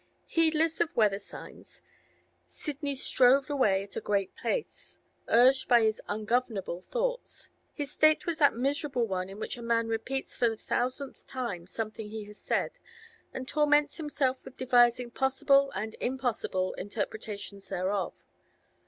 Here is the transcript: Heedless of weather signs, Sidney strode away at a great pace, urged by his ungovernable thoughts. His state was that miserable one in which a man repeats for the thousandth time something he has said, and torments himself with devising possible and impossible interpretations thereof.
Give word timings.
Heedless 0.25 0.81
of 0.81 0.95
weather 0.95 1.19
signs, 1.19 1.83
Sidney 2.47 2.95
strode 2.95 3.51
away 3.51 3.83
at 3.83 3.95
a 3.95 4.01
great 4.01 4.35
pace, 4.35 4.97
urged 5.27 5.67
by 5.67 5.83
his 5.83 6.01
ungovernable 6.09 6.81
thoughts. 6.81 7.51
His 7.71 7.91
state 7.91 8.25
was 8.25 8.39
that 8.39 8.55
miserable 8.55 9.05
one 9.05 9.29
in 9.29 9.37
which 9.37 9.57
a 9.57 9.61
man 9.61 9.89
repeats 9.89 10.35
for 10.35 10.49
the 10.49 10.57
thousandth 10.57 11.27
time 11.27 11.67
something 11.67 12.09
he 12.09 12.23
has 12.23 12.39
said, 12.39 12.71
and 13.31 13.47
torments 13.47 13.97
himself 13.97 14.43
with 14.43 14.57
devising 14.57 15.11
possible 15.11 15.69
and 15.75 15.95
impossible 15.99 16.73
interpretations 16.79 17.69
thereof. 17.69 18.15